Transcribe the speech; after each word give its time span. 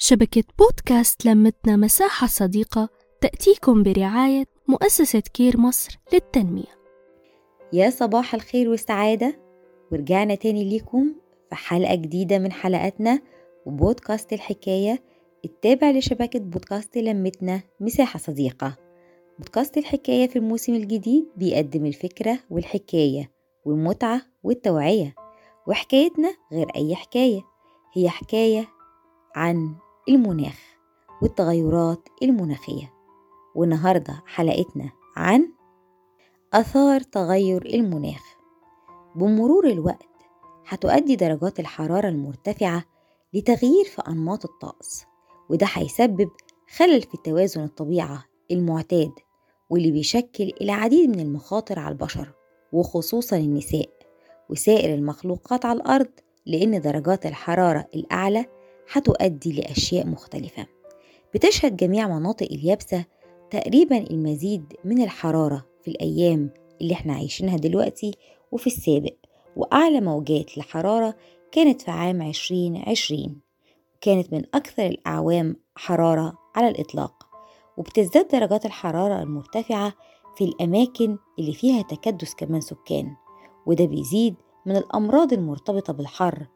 شبكة 0.00 0.44
بودكاست 0.58 1.26
لمتنا 1.26 1.76
مساحة 1.76 2.26
صديقة 2.26 2.88
تأتيكم 3.20 3.82
برعاية 3.82 4.44
مؤسسة 4.68 5.20
كير 5.20 5.60
مصر 5.60 5.98
للتنمية. 6.12 6.78
يا 7.72 7.90
صباح 7.90 8.34
الخير 8.34 8.68
والسعادة. 8.68 9.40
ورجعنا 9.92 10.34
تاني 10.34 10.64
ليكم 10.64 11.12
في 11.48 11.54
حلقة 11.54 11.94
جديدة 11.94 12.38
من 12.38 12.52
حلقاتنا 12.52 13.20
وبودكاست 13.66 14.32
الحكاية 14.32 15.02
التابع 15.44 15.90
لشبكة 15.90 16.38
بودكاست 16.38 16.98
لمتنا 16.98 17.60
مساحة 17.80 18.18
صديقة. 18.18 18.76
بودكاست 19.38 19.78
الحكاية 19.78 20.28
في 20.28 20.36
الموسم 20.36 20.74
الجديد 20.74 21.26
بيقدم 21.36 21.86
الفكرة 21.86 22.38
والحكاية 22.50 23.30
والمتعة 23.64 24.22
والتوعية 24.42 25.14
وحكايتنا 25.66 26.34
غير 26.52 26.66
أي 26.76 26.94
حكاية 26.94 27.40
هي 27.94 28.08
حكاية 28.08 28.68
عن 29.34 29.74
المناخ 30.08 30.58
والتغيرات 31.22 32.08
المناخية. 32.22 32.92
والنهاردة 33.54 34.22
حلقتنا 34.26 34.90
عن 35.16 35.48
أثار 36.52 37.00
تغير 37.00 37.66
المناخ. 37.66 38.22
بمرور 39.16 39.66
الوقت 39.66 40.08
هتؤدي 40.68 41.16
درجات 41.16 41.60
الحرارة 41.60 42.08
المرتفعة 42.08 42.84
لتغيير 43.34 43.84
في 43.84 44.02
أنماط 44.08 44.44
الطقس 44.44 45.04
وده 45.50 45.66
هيسبب 45.72 46.30
خلل 46.76 47.02
في 47.02 47.16
توازن 47.24 47.64
الطبيعة 47.64 48.24
المعتاد 48.50 49.12
واللي 49.70 49.90
بيشكل 49.90 50.52
العديد 50.60 51.10
من 51.10 51.20
المخاطر 51.20 51.78
على 51.78 51.92
البشر 51.92 52.32
وخصوصا 52.72 53.36
النساء 53.36 53.88
وسائر 54.50 54.94
المخلوقات 54.94 55.64
على 55.64 55.76
الأرض 55.76 56.10
لأن 56.46 56.80
درجات 56.80 57.26
الحرارة 57.26 57.86
الأعلى 57.94 58.46
هتؤدي 58.92 59.52
لأشياء 59.52 60.06
مختلفة. 60.06 60.66
بتشهد 61.34 61.76
جميع 61.76 62.18
مناطق 62.18 62.46
اليابسة 62.52 63.04
تقريبا 63.50 63.98
المزيد 63.98 64.72
من 64.84 65.02
الحرارة 65.02 65.66
في 65.82 65.90
الأيام 65.90 66.50
اللي 66.80 66.94
إحنا 66.94 67.12
عايشينها 67.14 67.56
دلوقتي 67.56 68.14
وفي 68.52 68.66
السابق. 68.66 69.14
وأعلى 69.56 70.00
موجات 70.00 70.56
الحرارة 70.58 71.14
كانت 71.52 71.82
في 71.82 71.90
عام 71.90 72.22
2020 72.22 73.40
كانت 74.00 74.32
من 74.32 74.42
أكثر 74.54 74.86
الأعوام 74.86 75.56
حرارة 75.76 76.38
على 76.56 76.68
الإطلاق. 76.68 77.28
وبتزداد 77.76 78.28
درجات 78.28 78.66
الحرارة 78.66 79.22
المرتفعة 79.22 79.92
في 80.36 80.44
الأماكن 80.44 81.16
اللي 81.38 81.52
فيها 81.52 81.82
تكدس 81.82 82.34
كمان 82.34 82.60
سكان. 82.60 83.16
وده 83.66 83.84
بيزيد 83.84 84.34
من 84.66 84.76
الأمراض 84.76 85.32
المرتبطة 85.32 85.92
بالحر 85.92 86.46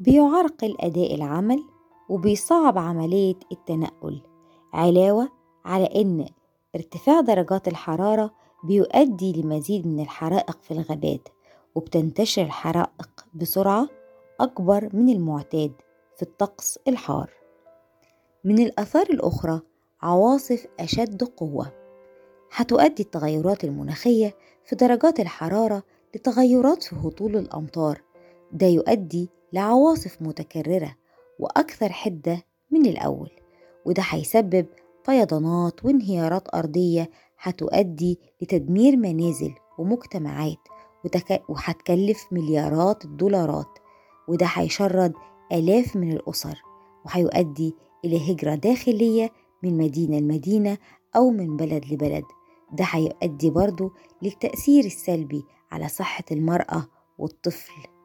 بيعرقل 0.00 0.76
أداء 0.80 1.14
العمل 1.14 1.62
وبيصعب 2.08 2.78
عملية 2.78 3.34
التنقل. 3.52 4.20
علاوة 4.72 5.28
على 5.64 5.84
إن 5.84 6.26
ارتفاع 6.74 7.20
درجات 7.20 7.68
الحرارة 7.68 8.34
بيؤدي 8.64 9.42
لمزيد 9.42 9.86
من 9.86 10.00
الحرائق 10.00 10.62
في 10.62 10.70
الغابات 10.70 11.28
وبتنتشر 11.74 12.42
الحرائق 12.42 13.26
بسرعة 13.34 13.88
أكبر 14.40 14.88
من 14.92 15.08
المعتاد 15.08 15.72
في 16.16 16.22
الطقس 16.22 16.78
الحار. 16.88 17.30
من 18.44 18.58
الآثار 18.58 19.06
الأخرى 19.10 19.60
عواصف 20.02 20.66
أشد 20.80 21.24
قوة. 21.24 21.72
هتؤدي 22.54 23.02
التغيرات 23.02 23.64
المناخية 23.64 24.36
في 24.64 24.76
درجات 24.76 25.20
الحرارة 25.20 25.82
لتغيرات 26.14 26.82
في 26.82 26.96
هطول 26.96 27.36
الأمطار. 27.36 28.02
ده 28.52 28.66
يؤدي 28.66 29.30
لعواصف 29.52 30.22
متكررة 30.22 30.96
وأكثر 31.38 31.92
حدة 31.92 32.44
من 32.70 32.86
الأول 32.86 33.30
وده 33.86 34.02
هيسبب 34.06 34.66
فيضانات 35.04 35.84
وانهيارات 35.84 36.54
أرضية 36.54 37.10
هتؤدي 37.38 38.18
لتدمير 38.42 38.96
منازل 38.96 39.54
ومجتمعات 39.78 40.58
وهتكلف 41.48 42.26
مليارات 42.32 43.04
الدولارات 43.04 43.78
وده 44.28 44.46
هيشرد 44.46 45.12
آلاف 45.52 45.96
من 45.96 46.12
الأسر 46.12 46.62
وهيؤدي 47.04 47.74
إلى 48.04 48.32
هجرة 48.32 48.54
داخلية 48.54 49.30
من 49.62 49.78
مدينة 49.78 50.18
لمدينة 50.18 50.78
أو 51.16 51.30
من 51.30 51.56
بلد 51.56 51.84
لبلد. 51.92 52.24
ده 52.72 52.84
هيؤدي 52.84 53.50
برضو 53.50 53.92
للتأثير 54.22 54.84
السلبي 54.84 55.44
على 55.72 55.88
صحة 55.88 56.24
المرأة 56.32 56.86
والطفل. 57.18 57.97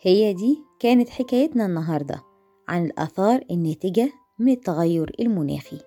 هي 0.00 0.32
دي 0.32 0.62
كانت 0.78 1.08
حكايتنا 1.08 1.66
النهاردة 1.66 2.22
عن 2.68 2.84
الآثار 2.84 3.44
الناتجة 3.50 4.12
من 4.38 4.52
التغير 4.52 5.14
المناخي. 5.20 5.78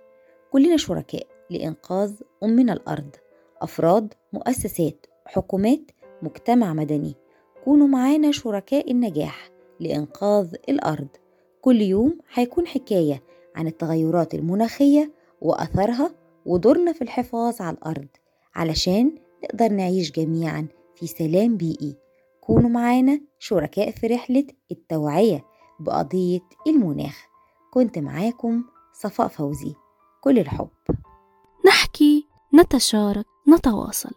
كلنا 0.51 0.77
شركاء 0.77 1.27
لإنقاذ 1.49 2.13
أمنا 2.43 2.73
الأرض. 2.73 3.15
أفراد 3.61 4.13
مؤسسات 4.33 5.05
حكومات 5.25 5.91
مجتمع 6.21 6.73
مدني. 6.73 7.15
كونوا 7.65 7.87
معانا 7.87 8.31
شركاء 8.31 8.91
النجاح 8.91 9.49
لإنقاذ 9.79 10.55
الأرض. 10.69 11.07
كل 11.61 11.81
يوم 11.81 12.17
هيكون 12.33 12.67
حكاية 12.67 13.23
عن 13.55 13.67
التغيرات 13.67 14.33
المناخية 14.35 15.11
وأثرها 15.41 16.11
ودورنا 16.45 16.93
في 16.93 17.01
الحفاظ 17.01 17.61
على 17.61 17.77
الأرض 17.77 18.07
علشان 18.55 19.11
نقدر 19.43 19.71
نعيش 19.71 20.11
جميعا 20.11 20.67
في 20.95 21.07
سلام 21.07 21.57
بيئي. 21.57 21.95
كونوا 22.41 22.69
معانا 22.69 23.21
شركاء 23.39 23.91
في 23.91 24.07
رحلة 24.07 24.47
التوعية 24.71 25.45
بقضية 25.79 26.41
المناخ. 26.67 27.25
كنت 27.73 27.97
معاكم 27.97 28.63
صفاء 28.93 29.27
فوزي. 29.27 29.75
كل 30.21 30.39
الحب. 30.39 30.69
نحكي 31.67 32.27
نتشارك 32.55 33.25
نتواصل. 33.49 34.11